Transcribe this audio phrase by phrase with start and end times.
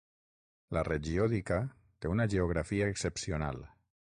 [0.77, 1.59] La regió d'Ica
[2.01, 3.63] té una geografia excepcional.